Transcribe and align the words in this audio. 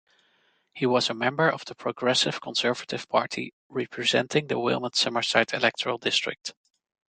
He 0.73 0.87
was 0.87 1.11
a 1.11 1.13
member 1.13 1.47
of 1.47 1.65
the 1.65 1.75
Progressive 1.75 2.41
Conservative 2.41 3.07
Party, 3.07 3.53
representing 3.69 4.47
the 4.47 4.57
Wilmot-Summerside 4.59 5.53
electoral 5.53 5.99
district. 5.99 6.55